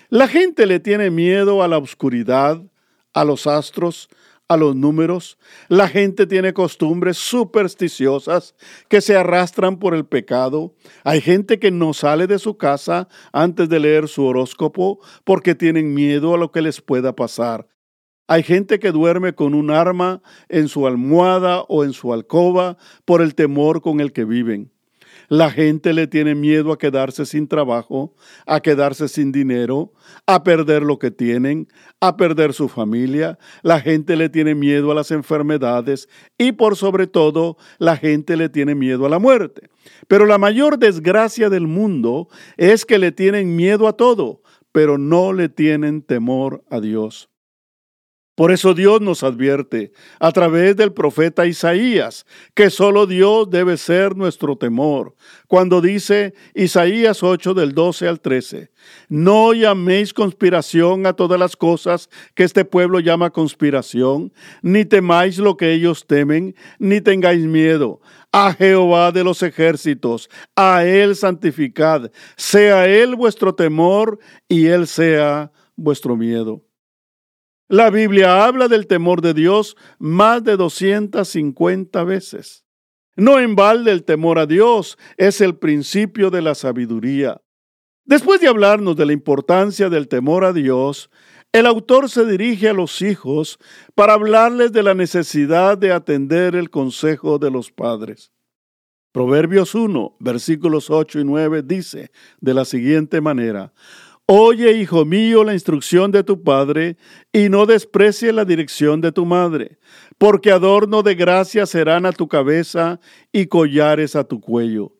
La 0.09 0.28
gente 0.28 0.66
le 0.66 0.78
tiene 0.78 1.11
miedo 1.11 1.62
a 1.62 1.68
la 1.68 1.78
oscuridad, 1.78 2.61
a 3.14 3.25
los 3.25 3.47
astros, 3.47 4.09
a 4.49 4.56
los 4.56 4.76
números. 4.76 5.38
La 5.68 5.88
gente 5.88 6.26
tiene 6.26 6.52
costumbres 6.52 7.16
supersticiosas 7.16 8.54
que 8.88 9.00
se 9.00 9.16
arrastran 9.16 9.78
por 9.78 9.94
el 9.94 10.04
pecado. 10.04 10.75
Hay 11.04 11.20
gente 11.20 11.58
que 11.58 11.70
no 11.70 11.94
sale 11.94 12.26
de 12.26 12.38
su 12.38 12.56
casa 12.56 13.08
antes 13.32 13.68
de 13.68 13.80
leer 13.80 14.08
su 14.08 14.25
horóscopo 14.25 15.00
porque 15.25 15.54
tienen 15.54 15.94
miedo 15.94 16.34
a 16.34 16.38
lo 16.38 16.52
que 16.52 16.62
les 16.62 16.80
pueda 16.80 17.14
pasar. 17.14 17.66
Hay 18.28 18.42
gente 18.42 18.78
que 18.78 18.92
duerme 18.92 19.34
con 19.34 19.52
un 19.54 19.70
arma 19.70 20.22
en 20.49 20.68
su 20.68 20.87
almohada 20.87 21.62
o 21.68 21.84
en 21.84 21.92
su 21.92 22.12
alcoba 22.12 22.78
por 23.04 23.20
el 23.20 23.34
temor 23.34 23.82
con 23.82 24.00
el 24.00 24.12
que 24.12 24.25
viven. 24.25 24.72
La 25.32 25.50
gente 25.50 25.94
le 25.94 26.06
tiene 26.08 26.34
miedo 26.34 26.72
a 26.72 26.78
quedarse 26.78 27.24
sin 27.24 27.48
trabajo, 27.48 28.14
a 28.44 28.60
quedarse 28.60 29.08
sin 29.08 29.32
dinero, 29.32 29.94
a 30.26 30.44
perder 30.44 30.82
lo 30.82 30.98
que 30.98 31.10
tienen, 31.10 31.68
a 32.02 32.18
perder 32.18 32.52
su 32.52 32.68
familia. 32.68 33.38
La 33.62 33.80
gente 33.80 34.14
le 34.16 34.28
tiene 34.28 34.54
miedo 34.54 34.92
a 34.92 34.94
las 34.94 35.10
enfermedades 35.10 36.06
y 36.36 36.52
por 36.52 36.76
sobre 36.76 37.06
todo 37.06 37.56
la 37.78 37.96
gente 37.96 38.36
le 38.36 38.50
tiene 38.50 38.74
miedo 38.74 39.06
a 39.06 39.08
la 39.08 39.18
muerte. 39.18 39.70
Pero 40.06 40.26
la 40.26 40.36
mayor 40.36 40.78
desgracia 40.78 41.48
del 41.48 41.66
mundo 41.66 42.28
es 42.58 42.84
que 42.84 42.98
le 42.98 43.10
tienen 43.10 43.56
miedo 43.56 43.88
a 43.88 43.96
todo, 43.96 44.42
pero 44.70 44.98
no 44.98 45.32
le 45.32 45.48
tienen 45.48 46.02
temor 46.02 46.62
a 46.68 46.78
Dios. 46.78 47.31
Por 48.42 48.50
eso 48.50 48.75
Dios 48.75 49.00
nos 49.00 49.22
advierte 49.22 49.92
a 50.18 50.32
través 50.32 50.75
del 50.75 50.92
profeta 50.92 51.46
Isaías 51.46 52.26
que 52.54 52.70
solo 52.70 53.06
Dios 53.06 53.49
debe 53.49 53.76
ser 53.76 54.16
nuestro 54.16 54.56
temor. 54.56 55.14
Cuando 55.46 55.80
dice 55.80 56.34
Isaías 56.52 57.22
8 57.22 57.54
del 57.54 57.70
12 57.70 58.08
al 58.08 58.20
13, 58.20 58.72
no 59.08 59.52
llaméis 59.52 60.12
conspiración 60.12 61.06
a 61.06 61.12
todas 61.12 61.38
las 61.38 61.54
cosas 61.54 62.11
que 62.34 62.42
este 62.42 62.64
pueblo 62.64 62.99
llama 62.99 63.30
conspiración, 63.30 64.32
ni 64.61 64.84
temáis 64.84 65.38
lo 65.38 65.56
que 65.56 65.72
ellos 65.72 66.04
temen, 66.04 66.56
ni 66.80 67.00
tengáis 67.00 67.46
miedo. 67.46 68.00
A 68.32 68.54
Jehová 68.54 69.12
de 69.12 69.22
los 69.22 69.40
ejércitos, 69.44 70.28
a 70.56 70.84
Él 70.84 71.14
santificad, 71.14 72.11
sea 72.37 72.88
Él 72.88 73.14
vuestro 73.14 73.54
temor 73.54 74.18
y 74.49 74.66
Él 74.66 74.88
sea 74.88 75.52
vuestro 75.76 76.16
miedo. 76.16 76.61
La 77.72 77.88
Biblia 77.88 78.44
habla 78.44 78.68
del 78.68 78.86
temor 78.86 79.22
de 79.22 79.32
Dios 79.32 79.78
más 79.98 80.44
de 80.44 80.58
250 80.58 82.04
veces. 82.04 82.66
No 83.16 83.38
en 83.38 83.56
balde 83.56 83.92
el 83.92 84.04
temor 84.04 84.38
a 84.38 84.44
Dios 84.44 84.98
es 85.16 85.40
el 85.40 85.56
principio 85.56 86.28
de 86.30 86.42
la 86.42 86.54
sabiduría. 86.54 87.40
Después 88.04 88.42
de 88.42 88.48
hablarnos 88.48 88.94
de 88.96 89.06
la 89.06 89.14
importancia 89.14 89.88
del 89.88 90.06
temor 90.08 90.44
a 90.44 90.52
Dios, 90.52 91.08
el 91.50 91.64
autor 91.64 92.10
se 92.10 92.26
dirige 92.26 92.68
a 92.68 92.74
los 92.74 93.00
hijos 93.00 93.58
para 93.94 94.12
hablarles 94.12 94.72
de 94.72 94.82
la 94.82 94.92
necesidad 94.92 95.78
de 95.78 95.92
atender 95.92 96.54
el 96.54 96.68
consejo 96.68 97.38
de 97.38 97.50
los 97.50 97.72
padres. 97.72 98.32
Proverbios 99.12 99.74
1, 99.74 100.16
versículos 100.20 100.90
8 100.90 101.20
y 101.20 101.24
9 101.24 101.62
dice 101.62 102.10
de 102.38 102.52
la 102.52 102.66
siguiente 102.66 103.22
manera, 103.22 103.72
Oye, 104.34 104.72
hijo 104.72 105.04
mío, 105.04 105.44
la 105.44 105.52
instrucción 105.52 106.10
de 106.10 106.24
tu 106.24 106.42
padre, 106.42 106.96
y 107.34 107.50
no 107.50 107.66
desprecie 107.66 108.32
la 108.32 108.46
dirección 108.46 109.02
de 109.02 109.12
tu 109.12 109.26
madre, 109.26 109.76
porque 110.16 110.50
adorno 110.50 111.02
de 111.02 111.14
gracia 111.14 111.66
serán 111.66 112.06
a 112.06 112.12
tu 112.12 112.28
cabeza 112.28 112.98
y 113.30 113.44
collares 113.44 114.16
a 114.16 114.24
tu 114.24 114.40
cuello. 114.40 114.94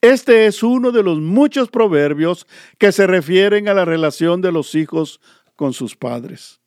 Este 0.00 0.46
es 0.46 0.62
uno 0.62 0.92
de 0.92 1.02
los 1.02 1.18
muchos 1.18 1.68
proverbios 1.68 2.46
que 2.78 2.92
se 2.92 3.08
refieren 3.08 3.66
a 3.68 3.74
la 3.74 3.84
relación 3.84 4.40
de 4.40 4.52
los 4.52 4.76
hijos 4.76 5.20
con 5.56 5.72
sus 5.72 5.96
padres. 5.96 6.60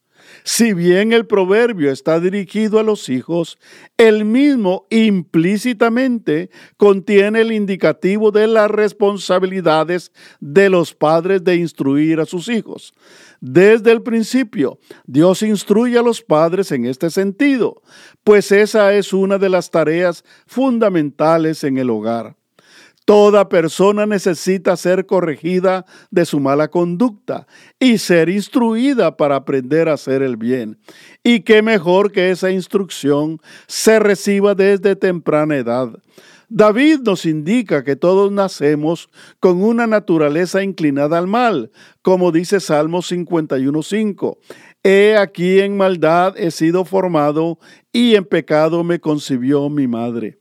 Si 0.43 0.73
bien 0.73 1.13
el 1.13 1.25
proverbio 1.25 1.91
está 1.91 2.19
dirigido 2.19 2.79
a 2.79 2.83
los 2.83 3.09
hijos, 3.09 3.57
el 3.97 4.25
mismo 4.25 4.85
implícitamente 4.89 6.49
contiene 6.77 7.41
el 7.41 7.51
indicativo 7.51 8.31
de 8.31 8.47
las 8.47 8.71
responsabilidades 8.71 10.11
de 10.39 10.69
los 10.69 10.93
padres 10.93 11.43
de 11.43 11.55
instruir 11.55 12.19
a 12.19 12.25
sus 12.25 12.47
hijos. 12.47 12.93
Desde 13.41 13.91
el 13.91 14.01
principio, 14.01 14.79
Dios 15.05 15.43
instruye 15.43 15.97
a 15.97 16.03
los 16.03 16.21
padres 16.21 16.71
en 16.71 16.85
este 16.85 17.09
sentido, 17.09 17.81
pues 18.23 18.51
esa 18.51 18.93
es 18.93 19.13
una 19.13 19.37
de 19.37 19.49
las 19.49 19.71
tareas 19.71 20.25
fundamentales 20.45 21.63
en 21.63 21.77
el 21.77 21.89
hogar. 21.89 22.38
Toda 23.09 23.49
persona 23.49 24.05
necesita 24.05 24.77
ser 24.77 25.07
corregida 25.07 25.83
de 26.11 26.25
su 26.25 26.39
mala 26.39 26.67
conducta 26.67 27.47
y 27.79 27.97
ser 27.97 28.29
instruida 28.29 29.17
para 29.17 29.37
aprender 29.37 29.89
a 29.89 29.93
hacer 29.93 30.21
el 30.21 30.37
bien. 30.37 30.77
Y 31.23 31.39
qué 31.39 31.63
mejor 31.63 32.11
que 32.11 32.29
esa 32.29 32.51
instrucción 32.51 33.39
se 33.65 33.97
reciba 33.97 34.53
desde 34.53 34.95
temprana 34.95 35.57
edad. 35.57 35.89
David 36.49 36.99
nos 36.99 37.25
indica 37.25 37.83
que 37.83 37.95
todos 37.95 38.31
nacemos 38.31 39.09
con 39.39 39.63
una 39.63 39.87
naturaleza 39.87 40.61
inclinada 40.61 41.17
al 41.17 41.25
mal, 41.25 41.71
como 42.03 42.31
dice 42.31 42.59
Salmo 42.59 42.99
51.5. 42.99 44.37
He 44.83 45.17
aquí 45.17 45.61
en 45.61 45.75
maldad 45.75 46.37
he 46.37 46.51
sido 46.51 46.85
formado 46.85 47.57
y 47.91 48.13
en 48.13 48.25
pecado 48.25 48.83
me 48.83 48.99
concibió 48.99 49.67
mi 49.67 49.87
madre. 49.87 50.38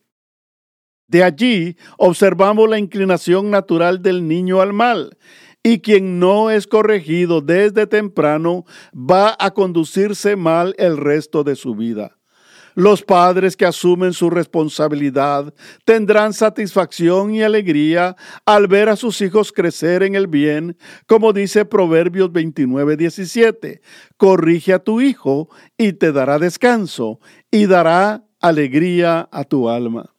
De 1.09 1.25
allí 1.25 1.77
observamos 1.97 2.69
la 2.69 2.79
inclinación 2.79 3.51
natural 3.51 4.03
del 4.03 4.29
niño 4.29 4.61
al 4.61 4.75
mal, 4.75 5.17
y 5.63 5.81
quien 5.81 6.19
no 6.21 6.51
es 6.51 6.67
corregido 6.67 7.41
desde 7.41 7.87
temprano 7.87 8.65
va 8.95 9.35
a 9.39 9.51
conducirse 9.53 10.37
mal 10.37 10.75
el 10.79 10.97
resto 10.97 11.45
de 11.45 11.57
su 11.57 11.75
vida. 11.75 12.19
Los 12.75 13.03
padres 13.03 13.57
que 13.57 13.67
asumen 13.67 14.13
su 14.13 14.31
responsabilidad 14.31 15.53
tendrán 15.85 16.33
satisfacción 16.33 17.35
y 17.35 17.43
alegría 17.43 18.15
al 18.47 18.69
ver 18.69 18.89
a 18.89 18.95
sus 18.95 19.21
hijos 19.21 19.51
crecer 19.51 20.05
en 20.05 20.15
el 20.15 20.29
bien, 20.29 20.77
como 21.07 21.33
dice 21.33 21.65
Proverbios 21.65 22.31
29, 22.31 22.97
17. 22.97 23.81
Corrige 24.17 24.75
a 24.75 24.79
tu 24.79 25.01
hijo 25.01 25.49
y 25.77 25.95
te 25.95 26.13
dará 26.13 26.39
descanso 26.39 27.19
y 27.51 27.67
dará 27.67 28.25
alegría 28.41 29.29
a 29.33 29.43
tu 29.43 29.69
alma. 29.69 30.15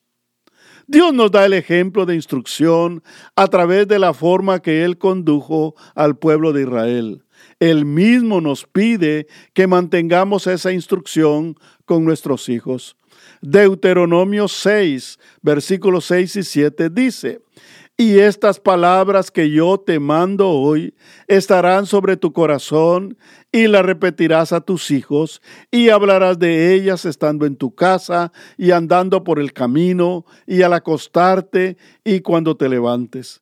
Dios 0.92 1.14
nos 1.14 1.30
da 1.30 1.46
el 1.46 1.54
ejemplo 1.54 2.08
de 2.08 2.16
instrucción 2.16 3.04
a 3.36 3.46
través 3.46 3.88
de 3.88 4.00
la 4.00 4.12
forma 4.12 4.60
que 4.60 4.84
Él 4.84 4.98
condujo 4.98 5.76
al 5.94 6.18
pueblo 6.18 6.52
de 6.52 6.64
Israel. 6.64 7.24
Él 7.60 7.86
mismo 7.86 8.42
nos 8.42 8.66
pide 8.66 9.28
que 9.54 9.68
mantengamos 9.68 10.48
esa 10.48 10.72
instrucción 10.72 11.56
con 11.86 12.06
nuestros 12.06 12.50
hijos. 12.50 12.98
Deuteronomio 13.40 14.48
6, 14.48 15.20
versículos 15.44 16.06
6 16.06 16.38
y 16.38 16.44
7 16.44 16.90
dice, 16.90 17.42
y 18.00 18.20
estas 18.20 18.62
palabras 18.62 19.30
que 19.30 19.52
yo 19.52 19.78
te 19.78 20.00
mando 20.00 20.52
hoy 20.52 20.96
estarán 21.28 21.86
sobre 21.86 22.16
tu 22.16 22.32
corazón 22.32 23.18
y 23.52 23.68
las 23.68 23.86
repetirás 23.86 24.54
a 24.54 24.62
tus 24.62 24.90
hijos 24.90 25.42
y 25.70 25.90
hablarás 25.90 26.40
de 26.40 26.74
ellas 26.74 27.04
estando 27.04 27.46
en 27.46 27.58
tu 27.58 27.76
casa 27.76 28.32
y 28.58 28.72
andando 28.72 29.26
por 29.26 29.38
el 29.38 29.52
camino 29.52 30.24
y 30.48 30.62
al 30.62 30.72
acostarte 30.72 31.76
y 32.06 32.22
cuando 32.22 32.56
te 32.56 32.70
levantes. 32.70 33.42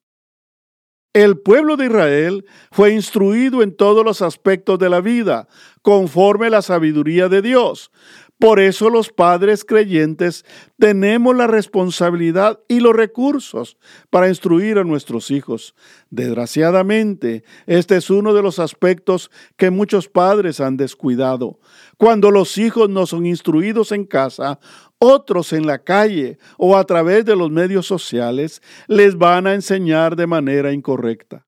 El 1.13 1.37
pueblo 1.37 1.77
de 1.77 1.85
Israel 1.85 2.45
fue 2.71 2.93
instruido 2.93 3.61
en 3.61 3.75
todos 3.75 4.03
los 4.03 4.23
aspectos 4.23 4.79
de 4.79 4.89
la 4.89 5.01
vida, 5.01 5.47
conforme 5.83 6.49
la 6.49 6.63
sabiduría 6.63 7.29
de 7.29 7.43
Dios, 7.43 7.91
por 8.39 8.60
eso 8.60 8.91
los 8.91 9.10
padres 9.10 9.65
creyentes 9.65 10.46
tenemos 10.77 11.36
la 11.36 11.48
responsabilidad 11.48 12.60
y 12.67 12.82
los 12.82 12.96
recursos 12.96 13.77
para 14.12 14.29
instruir 14.29 14.77
a 14.77 14.84
nuestros 14.84 15.32
hijos. 15.32 15.74
Desgraciadamente, 16.12 17.44
este 17.65 17.98
es 17.98 18.12
uno 18.12 18.36
de 18.36 18.44
los 18.44 18.60
aspectos 18.60 19.32
que 19.56 19.72
muchos 19.72 20.08
padres 20.08 20.60
han 20.60 20.77
descuidado. 20.77 21.60
Cuando 21.98 22.29
los 22.29 22.60
hijos 22.60 22.89
no 22.89 23.08
son 23.08 23.25
instruidos 23.25 23.91
en 23.91 24.06
casa, 24.06 24.60
otros 25.00 25.51
en 25.51 25.65
la 25.65 25.79
calle 25.79 26.38
o 26.60 26.77
a 26.77 26.84
través 26.84 27.25
de 27.25 27.36
los 27.36 27.50
medios 27.50 27.88
sociales 27.88 28.62
les 28.88 29.17
van 29.17 29.48
a 29.48 29.56
enseñar 29.56 30.15
de 30.15 30.27
manera 30.27 30.72
incorrecta. 30.72 31.48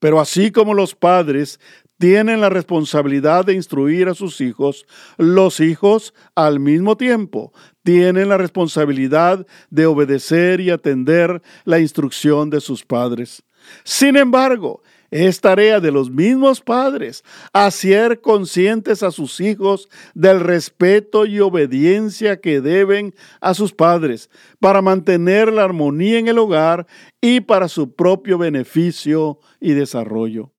Pero 0.00 0.20
así 0.20 0.52
como 0.52 0.74
los 0.74 0.94
padres 0.94 1.58
tienen 1.98 2.40
la 2.40 2.48
responsabilidad 2.48 3.44
de 3.44 3.54
instruir 3.54 4.08
a 4.08 4.14
sus 4.14 4.40
hijos, 4.40 4.86
los 5.16 5.60
hijos 5.60 6.14
al 6.34 6.60
mismo 6.60 6.96
tiempo 6.96 7.52
tienen 7.82 8.28
la 8.28 8.38
responsabilidad 8.38 9.46
de 9.70 9.86
obedecer 9.86 10.60
y 10.60 10.70
atender 10.70 11.42
la 11.64 11.80
instrucción 11.80 12.50
de 12.50 12.60
sus 12.60 12.84
padres. 12.84 13.42
Sin 13.84 14.16
embargo, 14.16 14.82
es 15.10 15.40
tarea 15.40 15.80
de 15.80 15.90
los 15.90 16.10
mismos 16.10 16.60
padres 16.60 17.24
hacer 17.52 18.20
conscientes 18.20 19.02
a 19.02 19.10
sus 19.10 19.40
hijos 19.40 19.88
del 20.14 20.40
respeto 20.40 21.24
y 21.24 21.40
obediencia 21.40 22.40
que 22.40 22.60
deben 22.60 23.14
a 23.40 23.54
sus 23.54 23.72
padres 23.72 24.28
para 24.60 24.82
mantener 24.82 25.50
la 25.52 25.64
armonía 25.64 26.18
en 26.18 26.28
el 26.28 26.38
hogar 26.38 26.86
y 27.22 27.40
para 27.40 27.68
su 27.68 27.94
propio 27.94 28.36
beneficio 28.36 29.40
y 29.60 29.72
desarrollo. 29.72 30.52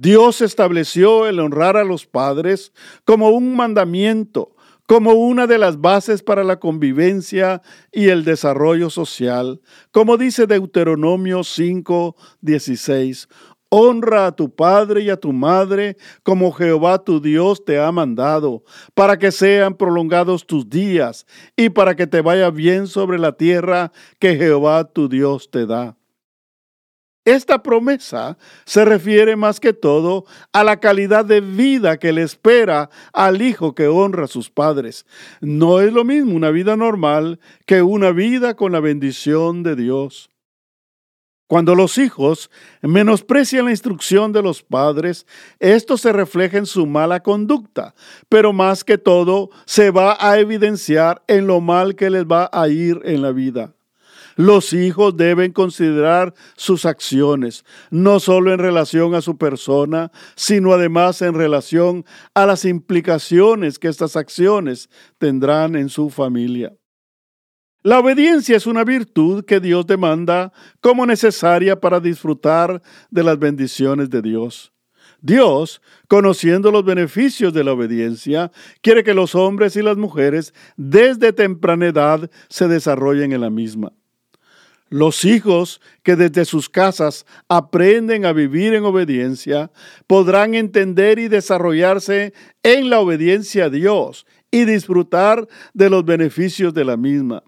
Dios 0.00 0.42
estableció 0.42 1.26
el 1.26 1.40
honrar 1.40 1.76
a 1.76 1.82
los 1.82 2.06
padres 2.06 2.72
como 3.04 3.30
un 3.30 3.56
mandamiento, 3.56 4.54
como 4.86 5.14
una 5.14 5.48
de 5.48 5.58
las 5.58 5.80
bases 5.80 6.22
para 6.22 6.44
la 6.44 6.60
convivencia 6.60 7.62
y 7.90 8.08
el 8.10 8.24
desarrollo 8.24 8.90
social, 8.90 9.60
como 9.90 10.16
dice 10.16 10.46
Deuteronomio 10.46 11.42
5, 11.42 12.14
16. 12.40 13.28
Honra 13.70 14.26
a 14.26 14.36
tu 14.36 14.54
padre 14.54 15.02
y 15.02 15.10
a 15.10 15.16
tu 15.16 15.32
madre 15.32 15.96
como 16.22 16.52
Jehová 16.52 17.02
tu 17.02 17.20
Dios 17.20 17.64
te 17.64 17.80
ha 17.80 17.90
mandado, 17.90 18.62
para 18.94 19.18
que 19.18 19.32
sean 19.32 19.74
prolongados 19.74 20.46
tus 20.46 20.70
días 20.70 21.26
y 21.56 21.70
para 21.70 21.96
que 21.96 22.06
te 22.06 22.20
vaya 22.20 22.50
bien 22.50 22.86
sobre 22.86 23.18
la 23.18 23.32
tierra 23.32 23.90
que 24.20 24.36
Jehová 24.36 24.84
tu 24.84 25.08
Dios 25.08 25.50
te 25.50 25.66
da. 25.66 25.97
Esta 27.28 27.62
promesa 27.62 28.38
se 28.64 28.86
refiere 28.86 29.36
más 29.36 29.60
que 29.60 29.74
todo 29.74 30.24
a 30.50 30.64
la 30.64 30.80
calidad 30.80 31.26
de 31.26 31.42
vida 31.42 31.98
que 31.98 32.10
le 32.10 32.22
espera 32.22 32.88
al 33.12 33.42
hijo 33.42 33.74
que 33.74 33.86
honra 33.86 34.24
a 34.24 34.28
sus 34.28 34.48
padres. 34.48 35.04
No 35.42 35.80
es 35.80 35.92
lo 35.92 36.04
mismo 36.04 36.34
una 36.34 36.50
vida 36.50 36.74
normal 36.74 37.38
que 37.66 37.82
una 37.82 38.12
vida 38.12 38.54
con 38.54 38.72
la 38.72 38.80
bendición 38.80 39.62
de 39.62 39.76
Dios. 39.76 40.30
Cuando 41.48 41.74
los 41.74 41.98
hijos 41.98 42.50
menosprecian 42.80 43.66
la 43.66 43.72
instrucción 43.72 44.32
de 44.32 44.40
los 44.40 44.62
padres, 44.62 45.26
esto 45.58 45.98
se 45.98 46.14
refleja 46.14 46.56
en 46.56 46.64
su 46.64 46.86
mala 46.86 47.20
conducta, 47.20 47.94
pero 48.30 48.54
más 48.54 48.84
que 48.84 48.96
todo 48.96 49.50
se 49.66 49.90
va 49.90 50.16
a 50.18 50.38
evidenciar 50.38 51.22
en 51.26 51.46
lo 51.46 51.60
mal 51.60 51.94
que 51.94 52.08
les 52.08 52.24
va 52.24 52.48
a 52.50 52.68
ir 52.68 53.02
en 53.04 53.20
la 53.20 53.32
vida. 53.32 53.74
Los 54.38 54.72
hijos 54.72 55.16
deben 55.16 55.50
considerar 55.50 56.32
sus 56.54 56.84
acciones, 56.84 57.64
no 57.90 58.20
solo 58.20 58.52
en 58.52 58.60
relación 58.60 59.16
a 59.16 59.20
su 59.20 59.36
persona, 59.36 60.12
sino 60.36 60.72
además 60.72 61.22
en 61.22 61.34
relación 61.34 62.04
a 62.34 62.46
las 62.46 62.64
implicaciones 62.64 63.80
que 63.80 63.88
estas 63.88 64.14
acciones 64.14 64.90
tendrán 65.18 65.74
en 65.74 65.88
su 65.88 66.08
familia. 66.08 66.72
La 67.82 67.98
obediencia 67.98 68.56
es 68.56 68.68
una 68.68 68.84
virtud 68.84 69.44
que 69.44 69.58
Dios 69.58 69.88
demanda 69.88 70.52
como 70.80 71.04
necesaria 71.04 71.80
para 71.80 71.98
disfrutar 71.98 72.80
de 73.10 73.24
las 73.24 73.40
bendiciones 73.40 74.08
de 74.08 74.22
Dios. 74.22 74.72
Dios, 75.20 75.82
conociendo 76.06 76.70
los 76.70 76.84
beneficios 76.84 77.52
de 77.52 77.64
la 77.64 77.72
obediencia, 77.72 78.52
quiere 78.82 79.02
que 79.02 79.14
los 79.14 79.34
hombres 79.34 79.74
y 79.74 79.82
las 79.82 79.96
mujeres 79.96 80.54
desde 80.76 81.32
temprana 81.32 81.86
edad 81.86 82.30
se 82.48 82.68
desarrollen 82.68 83.32
en 83.32 83.40
la 83.40 83.50
misma. 83.50 83.92
Los 84.90 85.24
hijos 85.24 85.80
que 86.02 86.16
desde 86.16 86.44
sus 86.46 86.70
casas 86.70 87.26
aprenden 87.48 88.24
a 88.24 88.32
vivir 88.32 88.74
en 88.74 88.84
obediencia 88.84 89.70
podrán 90.06 90.54
entender 90.54 91.18
y 91.18 91.28
desarrollarse 91.28 92.32
en 92.62 92.88
la 92.88 93.00
obediencia 93.00 93.66
a 93.66 93.70
Dios 93.70 94.26
y 94.50 94.64
disfrutar 94.64 95.46
de 95.74 95.90
los 95.90 96.04
beneficios 96.04 96.72
de 96.72 96.84
la 96.84 96.96
misma. 96.96 97.42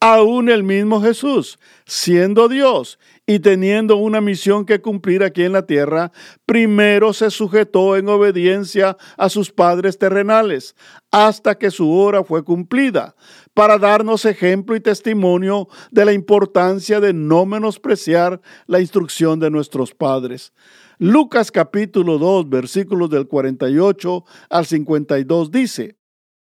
Aún 0.00 0.48
el 0.48 0.64
mismo 0.64 1.00
Jesús, 1.00 1.60
siendo 1.86 2.48
Dios 2.48 2.98
y 3.24 3.38
teniendo 3.38 3.96
una 3.96 4.20
misión 4.20 4.66
que 4.66 4.80
cumplir 4.80 5.22
aquí 5.22 5.44
en 5.44 5.52
la 5.52 5.64
tierra, 5.64 6.10
primero 6.44 7.12
se 7.12 7.30
sujetó 7.30 7.96
en 7.96 8.08
obediencia 8.08 8.96
a 9.16 9.28
sus 9.28 9.52
padres 9.52 9.98
terrenales, 9.98 10.74
hasta 11.12 11.56
que 11.56 11.70
su 11.70 11.92
hora 11.92 12.24
fue 12.24 12.42
cumplida, 12.42 13.14
para 13.54 13.78
darnos 13.78 14.24
ejemplo 14.24 14.74
y 14.76 14.80
testimonio 14.80 15.68
de 15.90 16.04
la 16.04 16.12
importancia 16.12 17.00
de 17.00 17.12
no 17.12 17.44
menospreciar 17.44 18.40
la 18.66 18.80
instrucción 18.80 19.40
de 19.40 19.50
nuestros 19.50 19.94
padres. 19.94 20.52
Lucas 20.98 21.50
capítulo 21.50 22.18
2, 22.18 22.48
versículos 22.48 23.10
del 23.10 23.26
48 23.26 24.24
al 24.50 24.66
52 24.66 25.50
dice, 25.50 25.96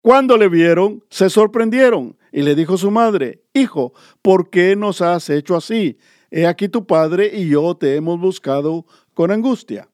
Cuando 0.01 0.37
le 0.37 0.49
vieron, 0.49 1.05
se 1.11 1.29
sorprendieron 1.29 2.17
y 2.33 2.43
le 2.43 2.55
dijo 2.55 2.79
su 2.79 2.91
madre, 2.91 3.43
Hijo, 3.53 3.93
¿por 4.23 4.51
qué 4.51 4.77
nos 4.77 5.03
has 5.03 5.29
hecho 5.29 5.57
así? 5.57 5.99
He 6.31 6.47
aquí 6.47 6.69
tu 6.69 6.87
padre 6.87 7.31
y 7.33 7.49
yo 7.49 7.77
te 7.77 7.97
hemos 7.97 8.19
buscado 8.19 8.87
con 9.13 9.31
angustia. 9.31 9.89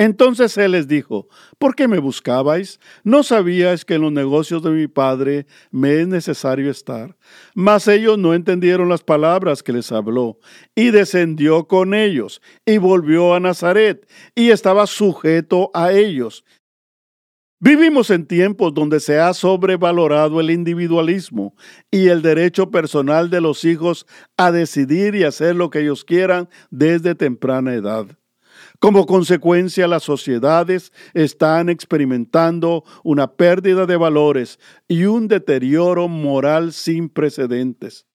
Entonces 0.00 0.56
él 0.56 0.72
les 0.72 0.86
dijo, 0.86 1.28
¿por 1.58 1.74
qué 1.74 1.88
me 1.88 1.98
buscabais? 1.98 2.78
¿No 3.02 3.24
sabíais 3.24 3.84
que 3.84 3.94
en 3.94 4.02
los 4.02 4.12
negocios 4.12 4.62
de 4.62 4.70
mi 4.70 4.86
padre 4.86 5.46
me 5.72 6.00
es 6.00 6.06
necesario 6.06 6.70
estar? 6.70 7.16
Mas 7.52 7.88
ellos 7.88 8.16
no 8.16 8.32
entendieron 8.32 8.88
las 8.88 9.02
palabras 9.02 9.60
que 9.60 9.72
les 9.72 9.90
habló, 9.90 10.38
y 10.76 10.92
descendió 10.92 11.66
con 11.66 11.94
ellos, 11.94 12.40
y 12.64 12.78
volvió 12.78 13.34
a 13.34 13.40
Nazaret, 13.40 14.08
y 14.36 14.50
estaba 14.50 14.86
sujeto 14.86 15.72
a 15.74 15.92
ellos. 15.92 16.44
Vivimos 17.58 18.10
en 18.10 18.24
tiempos 18.24 18.72
donde 18.72 19.00
se 19.00 19.18
ha 19.18 19.34
sobrevalorado 19.34 20.38
el 20.40 20.52
individualismo 20.52 21.56
y 21.90 22.06
el 22.06 22.22
derecho 22.22 22.70
personal 22.70 23.30
de 23.30 23.40
los 23.40 23.64
hijos 23.64 24.06
a 24.36 24.52
decidir 24.52 25.16
y 25.16 25.24
hacer 25.24 25.56
lo 25.56 25.70
que 25.70 25.80
ellos 25.80 26.04
quieran 26.04 26.48
desde 26.70 27.16
temprana 27.16 27.74
edad. 27.74 28.17
Como 28.80 29.06
consecuencia, 29.06 29.88
las 29.88 30.04
sociedades 30.04 30.92
están 31.12 31.68
experimentando 31.68 32.84
una 33.02 33.32
pérdida 33.32 33.86
de 33.86 33.96
valores 33.96 34.60
y 34.86 35.04
un 35.04 35.26
deterioro 35.26 36.06
moral 36.06 36.72
sin 36.72 37.08
precedentes. 37.08 38.07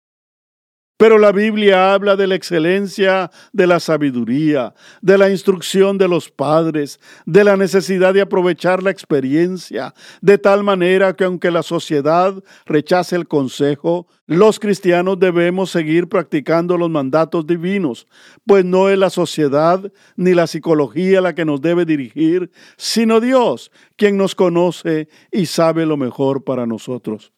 Pero 0.98 1.18
la 1.18 1.32
Biblia 1.32 1.94
habla 1.94 2.16
de 2.16 2.28
la 2.28 2.36
excelencia 2.36 3.32
de 3.52 3.68
la 3.68 3.80
sabiduría, 3.80 4.74
de 5.02 5.18
la 5.18 5.30
instrucción 5.30 5.98
de 5.98 6.08
los 6.08 6.30
padres, 6.30 7.00
de 7.26 7.44
la 7.44 7.58
necesidad 7.58 8.14
de 8.14 8.22
aprovechar 8.22 8.84
la 8.84 8.92
experiencia, 8.92 9.94
de 10.22 10.38
tal 10.38 10.64
manera 10.64 11.16
que 11.16 11.24
aunque 11.24 11.50
la 11.50 11.64
sociedad 11.64 12.36
rechace 12.66 13.16
el 13.16 13.28
consejo, 13.28 14.08
los 14.28 14.60
cristianos 14.60 15.20
debemos 15.20 15.72
seguir 15.72 16.08
practicando 16.08 16.78
los 16.78 16.90
mandatos 16.90 17.46
divinos, 17.48 18.08
pues 18.46 18.64
no 18.64 18.88
es 18.88 18.98
la 18.98 19.10
sociedad 19.10 19.92
ni 20.16 20.34
la 20.34 20.48
psicología 20.48 21.22
la 21.22 21.34
que 21.34 21.44
nos 21.44 21.60
debe 21.60 21.86
dirigir, 21.86 22.52
sino 22.78 23.20
Dios, 23.20 23.72
quien 23.98 24.16
nos 24.16 24.36
conoce 24.36 25.10
y 25.32 25.48
sabe 25.48 25.86
lo 25.86 25.98
mejor 25.98 26.44
para 26.44 26.68
nosotros. 26.68 27.34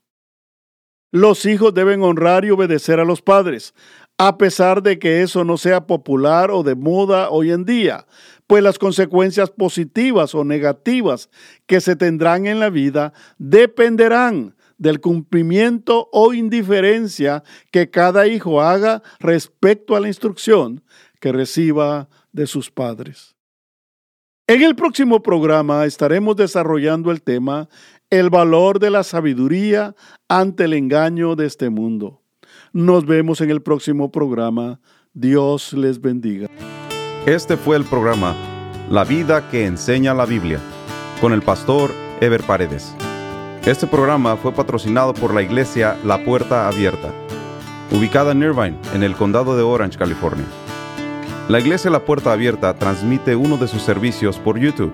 Los 1.15 1.45
hijos 1.45 1.73
deben 1.73 2.03
honrar 2.03 2.43
y 2.43 2.51
obedecer 2.51 2.99
a 2.99 3.05
los 3.05 3.21
padres, 3.21 3.73
a 4.17 4.37
pesar 4.37 4.83
de 4.83 4.99
que 4.99 5.21
eso 5.21 5.45
no 5.45 5.55
sea 5.55 5.87
popular 5.87 6.51
o 6.51 6.61
de 6.61 6.75
moda 6.75 7.29
hoy 7.29 7.51
en 7.51 7.63
día, 7.63 8.05
pues 8.47 8.61
las 8.61 8.77
consecuencias 8.77 9.49
positivas 9.49 10.35
o 10.35 10.43
negativas 10.43 11.29
que 11.67 11.79
se 11.79 11.95
tendrán 11.95 12.47
en 12.47 12.59
la 12.59 12.69
vida 12.69 13.13
dependerán 13.37 14.57
del 14.77 14.99
cumplimiento 14.99 16.09
o 16.11 16.33
indiferencia 16.33 17.43
que 17.71 17.89
cada 17.89 18.27
hijo 18.27 18.61
haga 18.61 19.01
respecto 19.21 19.95
a 19.95 20.01
la 20.01 20.09
instrucción 20.09 20.83
que 21.21 21.31
reciba 21.31 22.09
de 22.33 22.45
sus 22.45 22.71
padres. 22.71 23.35
En 24.47 24.61
el 24.61 24.75
próximo 24.75 25.23
programa 25.23 25.85
estaremos 25.85 26.35
desarrollando 26.35 27.09
el 27.09 27.23
tema 27.23 27.67
el 28.09 28.29
valor 28.29 28.79
de 28.79 28.91
la 28.91 29.03
sabiduría 29.03 29.95
ante 30.29 30.65
el 30.65 30.73
engaño 30.73 31.35
de 31.35 31.45
este 31.47 31.69
mundo. 31.69 32.21
Nos 32.71 33.05
vemos 33.05 33.41
en 33.41 33.49
el 33.49 33.61
próximo 33.61 34.11
programa. 34.11 34.79
Dios 35.13 35.73
les 35.73 35.99
bendiga. 35.99 36.47
Este 37.25 37.57
fue 37.57 37.77
el 37.77 37.85
programa 37.85 38.35
La 38.89 39.03
vida 39.03 39.49
que 39.49 39.65
enseña 39.65 40.13
la 40.13 40.25
Biblia 40.25 40.59
con 41.19 41.33
el 41.33 41.41
pastor 41.41 41.91
Ever 42.21 42.43
Paredes. 42.43 42.93
Este 43.65 43.87
programa 43.87 44.35
fue 44.35 44.51
patrocinado 44.51 45.13
por 45.13 45.33
la 45.33 45.41
iglesia 45.41 45.97
La 46.03 46.23
Puerta 46.23 46.67
Abierta, 46.67 47.11
ubicada 47.91 48.33
en 48.33 48.43
Irvine, 48.43 48.77
en 48.93 49.01
el 49.01 49.15
condado 49.15 49.57
de 49.57 49.63
Orange, 49.63 49.97
California. 49.97 50.45
La 51.49 51.59
iglesia 51.59 51.89
La 51.89 52.05
Puerta 52.05 52.31
Abierta 52.31 52.75
transmite 52.75 53.35
uno 53.35 53.57
de 53.57 53.67
sus 53.67 53.81
servicios 53.81 54.37
por 54.37 54.59
YouTube 54.59 54.93